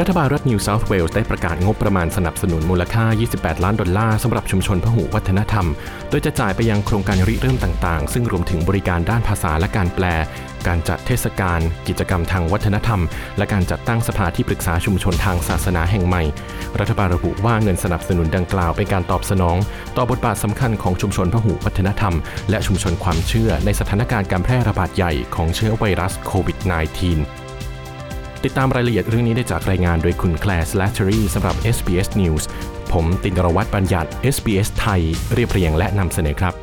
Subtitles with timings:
[0.00, 3.04] รัฐบาลรัฐนิวเซาท์เวลส์ได้ประกาศงบประมาณสนับสนุนมูลค่า
[3.34, 5.66] 28 ล้านดอลลาร์สำหรับชุมชนพหุวัฒนธรรม
[6.10, 10.04] โดยจะจ่ายไปยังโครงการริเริ่มต่างๆ ซึ่งรวมถึงบริการด้านภาษาและการแปล
[10.66, 13.00] การจัดเทศกาล กิจกรรมทางวัฒนธรรม
[13.38, 16.22] และการจัดตั้งสภาที่ปรึกษาชุมชนทางศาสนาแห่งใหม่
[16.80, 19.56] รัฐบาลระบุว่าเงินสนับสนุนดังกล่าวเป็นการตอบสนอง
[19.96, 22.14] ต่อบทบาทสำคัญของชุมชนพหุวัฒนธรรม
[22.50, 27.41] และชุมชนความเชื่อในสถานการณ์การแพร่ระบาดใหญ่ของเชื้อไวรัสโควิด -19
[28.44, 32.44] ติดตามรายละเอียดเรื่องนี้ได้จากรายงานโดยคุณแคลร์สแลชเชอรี่สำหรับ SBS News
[32.92, 35.00] ผมตินรวัตรบัญญัติ SBS ไทย
[35.32, 36.54] เรียบเรียงและนำเสนอครับ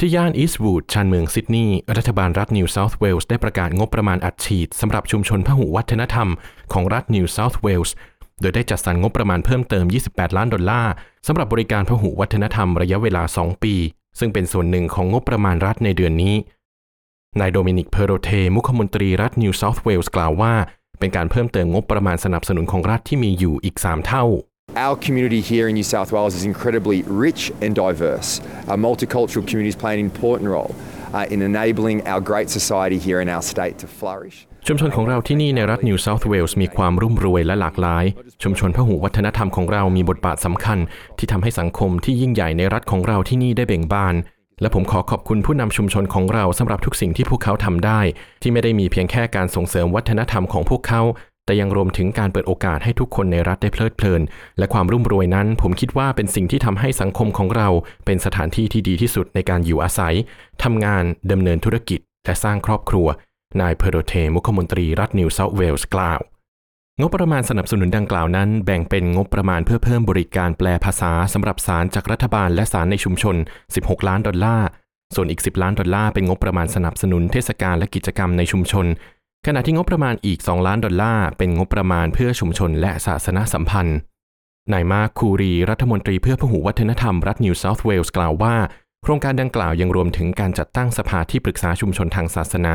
[0.00, 6.28] ที่ย่านอีสต์วูดชานเมืองซิดนีย์รัฐบาลรัฐนิวเซาท์เวลส์ได้ประกาศงบประมาณอัดฉีดสำหรับชุมชนพหุวัฒนธรรม
[6.72, 7.94] ของรัฐนิวเซาท์เวลส์
[8.40, 10.92] โดยได้จัดสรรงบประมาณเพิ่มเติม 28 ล้านดอลลาร์
[11.26, 13.74] สำหรับบริการพหุวัฒนธรรมระยะเวลา 2 ปี
[14.18, 16.34] ซึ่งเป็นส่วนหนึ่งของงบประมาณรัฐในเดือนนี้
[17.40, 20.54] นายโดมินิก เพโรเท มุขมนตรีรัฐนิวเซาท์เวลส์กล่าวว่า
[20.98, 24.24] เป็นการเพิ่มเติมงบประมาณสนับสนุนของรัฐที่มีอยู่อีก 3 เท่า
[24.84, 28.30] Our community here in New South Wales is incredibly rich and diverse.
[28.70, 30.72] Our multicultural communities play an important role
[31.16, 34.38] uh, in enabling our great society here in our state to flourish.
[34.68, 38.04] ชุมชนของเราที่นี่ในรัฐนิวเซาท์เวลส์มีความรุ่มรวยและหลากหลาย
[38.42, 40.78] ชุมชนพหุวัฒนธรรมของเรามีบทบาทสำคัญ
[41.18, 44.14] ที่ทำให้สังคมที่ยิ่งใหญ่ในรัฐของเราที่นี่ได้เบ่งบาน
[44.60, 48.00] และผมขอขอบคุณผู้นำชุมชนของเราสำหรับทุกสิ่งที่พวกเขาทำได้
[48.42, 51.02] ที่ไม่ได้มีเพียงแค่การส่งเสริมวัฒนธรรมของพวกเขา
[51.44, 54.22] แต่ยังรวมถึงการเปิดโอกาสให้ทุกคนในรัฐได้เพลิดเพลิน
[54.58, 57.68] และความรุ่มรวยนั้น ผมคิดว่าเป็นสิ่งที่ทำให้สังคมของเรา
[58.06, 60.14] เป็นสถานที่ที่ดีที่สุดในการอยู่อาศัย
[60.62, 63.06] ทำงานดำเนินธุรกิจและสร้างครอบครัว
[63.60, 66.20] นายเพโรเทมุขมนตรีรัฐนิวเซาท์เวลส์กล่าว
[67.00, 73.36] งบประมาณสนับสนุนดังกล่าวนั้น แบ่งเป็นงบประมาณเพื่อเพิ่มบริการแปลภาษาสำหรับสารจากรัฐบาลและสารในชุมชน
[73.72, 74.66] 16 ล้านดอลลาร์
[75.14, 78.86] ส่วนอีก 10 ล้านดอลลาร์เป็นงบประมาณสนับสนุนเทศกาลและกิจกรรมในชุมชน
[79.46, 83.98] ขณะที่งบประมาณอีก 2 ล้านดอลลาร์เป็นงบประมาณเพื่อชุมชนและศาสนสัมพันธ์
[84.72, 88.56] นายมาร์คคูรี รัฐมนตรีเพื่อพหุวัฒนธรรมรัฐนิวเซาท์เวลส์กล่าวว่า
[89.02, 92.74] โครงการดังกล่าวยังรวมถึงการจัดตั้งสภาที่ปรึกษาชุมชนทางศาสนา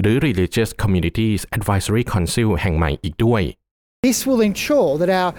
[0.00, 3.42] หรือ Religious Communities Advisory Council แห่งใหม่อีกด้วย
[4.08, 5.32] This will ensure that our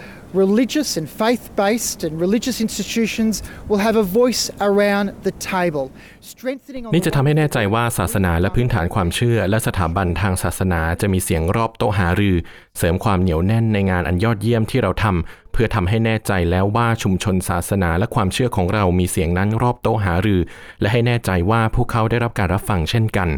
[0.43, 3.33] religious and faith based and religious institutions
[3.69, 5.85] will have a voice around the table,
[6.31, 12.35] strengthening on นี่ the จะทำให้แน่ใจว่าศาสนาและพื้นฐานความเชื่อ และสถาบันทางศาสนาจะมีเสียงรอบโต๊ะหารือ
[12.77, 20.41] เสริมความเหนียวแน่นในงานอันยอดเยี่ยมที่เราทำเพื่อทำให้แน่ใจแล้วว่าชุมชนศาสนาและความเชื่อของเรามีเสียงนั้นรอบโต๊ะหารือ
[20.81, 23.29] และให้แน่ใจว่าพวกเขาได้รับการรับฟังเช่นกัน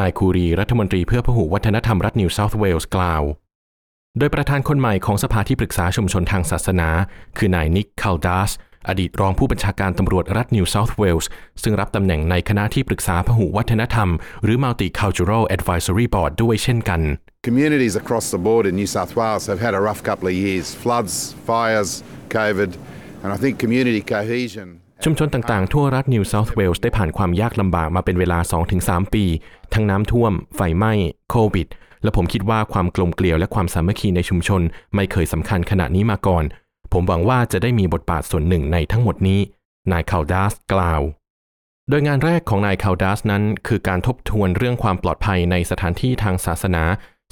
[0.00, 3.22] นายคูรีรัฐมนตรีเพื่อพหุวัฒนธรรมรัฐนิวเซาท์เวลส์กล่าว
[4.18, 6.88] โดยประธานคนใหม่ของสภาที่ปรึกษาชุมชนทางศาสนา
[7.38, 8.50] คือนายนิกคาลดัส
[8.88, 11.30] อดีตรองผู้บัญชาการตำรวจรัฐนิวเซาท์เวลส์
[11.62, 14.08] ซึ่งรับตำแหน่งในคณะที่ปรึกษาพหุวัฒนธรรม
[14.44, 17.00] หรือ Multicultural Advisory Board ด้วยเช่นกัน
[17.48, 20.66] Communities across the board in New South Wales have had a rough couple of years
[20.82, 21.14] floods,
[21.48, 21.90] fires,
[22.36, 22.70] COVID,
[23.22, 24.68] and I think community cohesion.
[25.04, 28.38] ชุมชนต่างๆ ทั่วรัฐนิวเซาท์เวลส์ได้ผ่านความยากลำบากมาเป็นเวลา
[28.76, 29.24] 2-3 ปี
[29.74, 30.92] ทั้งน้ำท่วม ไฟไหม้
[31.30, 31.66] โควิด
[32.02, 34.62] และผมคิดว่าความกลมเกลียวและความสามัคคีในชุมชน
[34.94, 36.44] ไม่เคยสำคัญขนาดนี้มาก่อน
[36.92, 39.40] ผมหวังว่าจะได้มีบทบาทส่วนหนึ่งในทั้งหมดนี้
[39.92, 41.00] นายคาลดัสกล่าว
[41.88, 46.82] โดยงานแรกของนายคาลดัสนั้น คือการทบทวนเรื่องความปลอดภัยในสถานที่ทางศาสนา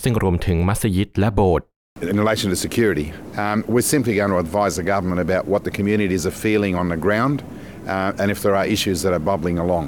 [0.02, 1.66] ซึ่งรวมถึงมัสยิดและโบสถ์
[2.02, 5.70] In relation to security, um, we're simply going to advise the government about what the
[5.70, 7.42] communities are feeling on the ground
[7.88, 9.86] uh, and if there are issues that are bubbling along.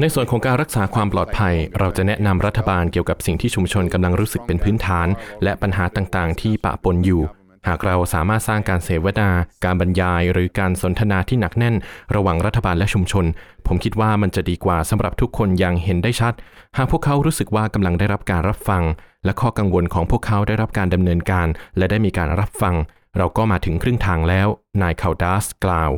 [0.00, 5.08] ในส่วนของการรักษาความปลอดภัย เราจะแนะนำรัฐบาลเกี่ยวกับสิ่งที่ชุมชนกำลังรู้สึกเป็นพื้นฐาน
[5.42, 7.22] และปัญหาต่างๆ ที่ปะปนอยู่
[7.66, 9.30] หากเราสามารถสร้างการเสวนา
[9.64, 11.74] การบรรยาย หรือการสนทนาที่หนักแน่น
[12.14, 13.24] ระหว่างรัฐบาลและชุมชน
[13.66, 16.32] ผมคิดว่ามันจะดีกว่าสำหรับทุกคนอย่างเห็นได้ชัด
[16.76, 18.82] หากพวกเขารู้สึกว่ากำลังได้รับการรับฟัง
[19.24, 22.74] และข้อกังวลของพวกเขาได้รับการดำเนินการ และได้มีการรับฟัง
[23.16, 24.48] เราก็มาถึงครึ่งทางแล้ว
[24.82, 25.90] นายคาลดัสกล่าว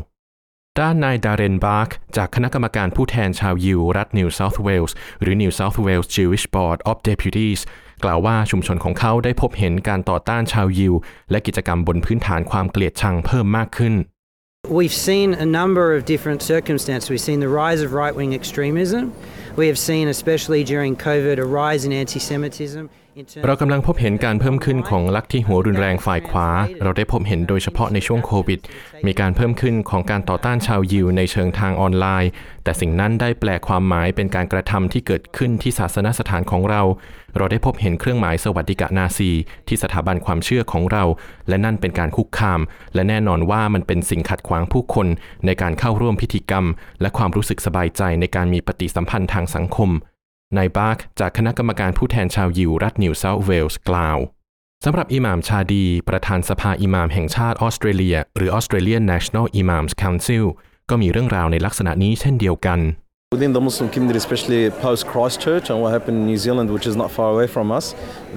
[0.79, 7.61] ด้านนายดาเรนบาร์กจากคณะกรรมการผู้แทนชาวยิวรัฐนิวเซาท์เวลส์หรือ New South Wales Jewish Board of Deputies
[8.05, 10.95] กล่าวว่าชุมชนของเขาได้พบเห็นการต่อต้านชาวยิว
[11.31, 13.95] และกิจกรรมบนพื้นฐานความเกลียดชังเพิ่มมากขึ้น
[14.79, 17.09] We've seen a number of different circumstances.
[17.13, 19.03] We've seen the rise of right wing extremism.
[19.61, 22.85] We have seen, especially during COVID, a rise in anti Semitism.
[23.19, 26.49] In terms เรากำลังพบเห็นการเพิ่มขึ้นของลัทธิหัวรุนแรงฝ่ายขวา
[26.83, 28.61] เราได้พบเห็นโดยเฉพาะในช่วงโควิด
[29.07, 32.31] มีการเพิ่มขึ้นของการต่อต้านชาวยิวในเชิงทางออนไลน์
[32.65, 36.83] แต่สิ่งนั้นได้แปลความหมายเป็นการกระทำที่เกิดขึ้นที่ศาสนสถานของเรา
[37.37, 39.31] เราได้พบเห็นเครื่องหมายสวัสดิกะนาซี
[39.69, 41.05] ที่สถาบันความเชื่อของเรา
[41.49, 42.61] และนั่นเป็นการคุกคาม
[42.95, 45.07] และแน่นอนว่ามันเป็นสิ่งขัดขวางผู้คน
[45.47, 46.65] ในการเข้าร่วมพิธีกรรม
[47.01, 49.91] และความรู้สึกสบายใจในการมีปฏิสัมพันธ์ทางสังคม
[50.59, 54.19] นายบาร์กจากคณะกรรมการผู้แทนชาวยิวรัฐนิวเซาท์เวลส์กล่าว
[54.85, 60.45] สำหรับอิหม่ามชาดี ประธานสภาอิหม่ามแห่งชาติออสเตรเลีย หรือ Australian National Imams Council
[60.91, 62.81] ก็มีเรื่องราวในลักษณะนี้เช่นเดียวกัน
[63.35, 66.97] Within the Muslim community, especially post Christchurch and what happened in New Zealand, which is
[67.03, 67.87] not far away from us,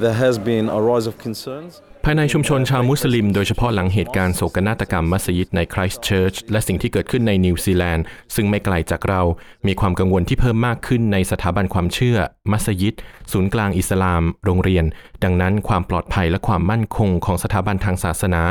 [0.04, 1.72] there has been a rise of concerns.
[2.06, 8.06] ภายในชุมชนชาวมุสลิม โดยเฉพาะหลังเหตุการณ์โศกนาฏกรรมมัสยิดในคริสต์เชิร์ชและสิ่งที่เกิดขึ้นในนิวซีแลนด์
[8.36, 9.22] ซึ่งไม่ไกลจากเรา
[9.68, 12.18] มีความกังวลที่เพิ่มมากขึ้นในสถาบันความเชื่อ
[12.52, 12.96] มัสยิด
[13.32, 14.86] ศูนย์กลางอิสลาม โรงเรียน
[15.24, 18.42] ดังนั้นความปลอดภัยและความมั่นคงของสถาบันทางศาสนา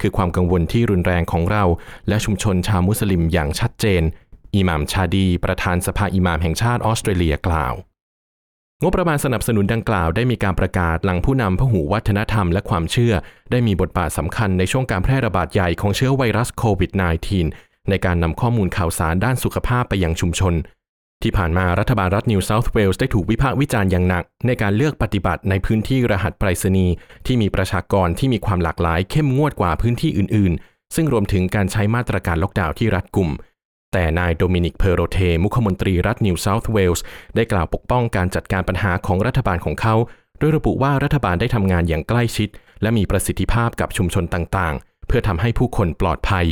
[0.00, 1.64] คือความกังวลที่รุนแรงของเรา
[2.08, 4.02] และชุมชนชาวมุสลิมอย่างชัดเจน
[4.56, 7.74] อิหม่ามชาดี ประธานสภาอิหม่ามแห่งชาติออสเตรเลียกล่าว
[8.82, 13.14] งบประมาณสนับสนุนดังกล่าวได้มีการประกาศหลังผู้นำพหูวัฒนธรรมและความเชื่อ
[13.50, 16.90] ได้มีบทบาทสำคัญในช่วงการแพร่ระบาดใหญ่ของเชื้อไวรัสโควิด
[17.40, 20.54] -19 ในการนำข้อมูลข่าวสารด้านสุขภาพไปยังชุมชน
[21.22, 26.92] ที่ผ่านมารัฐบาลรัฐนิวเซาท์เวลส์ได้ถูกวิพากษ์วิจารณ์อย่างหนัก ในการเลือกปฏิบัติในพื้นที่รหัสไปรษณีย์
[27.26, 33.30] ที่มีประชากรที่มีความหลากหลายเข้มงวดกว่าพื้นที่อื่น ๆ ซึ่งรวมถึงการใช้มาตรการล็อกดาวน์ที่รัดกุม
[33.92, 37.04] แต่นายโดมินิกเพโรเท มุขมนตรีรัฐนิวเซาท์เวลส์
[37.34, 39.94] ได้กล่าวปกป้องการจัดการปัญหาของรัฐบาลของเขา
[40.38, 42.48] โดยระบุว่ารัฐบาลได้ทำงานอย่างใกล้ชิด
[42.82, 46.46] และมีประสิทธิภาพกับชุมชนต่างๆ เพื่อทำให้ผู้คนปลอดภัย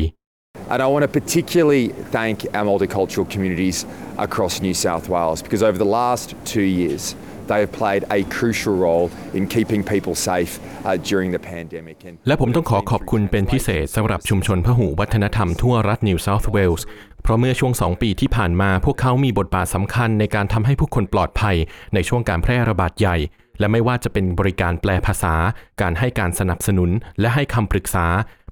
[0.73, 1.85] And I want to particularly
[2.17, 3.79] thank our multicultural communities
[4.27, 7.03] across New South Wales because over the last two years,
[7.49, 9.07] they have played a crucial role
[9.39, 10.53] in keeping people safe
[10.85, 11.97] uh, during the pandemic.
[12.27, 16.87] และผมต้องขอขอบคุณเป็นพิเศษสำหรับชุมชนพหูวัฒนธรรมทั่วรัฐนิวเซาท์เวลส์
[17.23, 21.57] เพราะเมื่อช่วง 2 ปีที่ผ่านมาพวกเขามีบทบาทสำคัญในการทำให้ผู้คนปลอดภัย
[21.95, 23.17] ในช่วงการแพร่ระบาดใหญ่
[23.61, 25.35] และไม่ว่าจะเป็นบริการแปลภาษา
[25.81, 26.91] การให้การสนับสนุน
[27.21, 28.07] และให้คำปรึกษา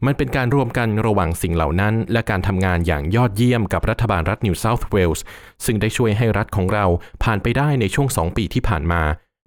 [0.07, 5.25] มันเป็นการรวมกันระหว่างสิ่งเหล่านั้น และการทำงานอย่างยอดเยี่ยมกับรัฐบาลรัฐนิวเซาท์เวลส์
[5.65, 6.85] ซึ่งได้ช่วยให้รัฐของเรา
[7.25, 9.03] ผ่านไปได้ในช่วง 2 ปีที่ผ่านมา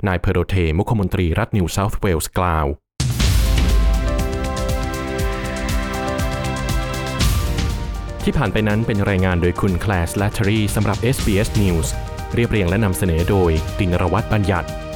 [0.08, 2.68] นายเพโรเทมุขมนตรีรัฐนิวเซาท์เวลส์กล่าว
[8.24, 11.88] ที่ผ่านไปนั้นเป็นรายงานโดยคุณแคลสและทรีสำหรับ SBS News
[12.36, 14.68] เรียบเรียงและนำเสนอโดยตินรวัตรบัญญัติ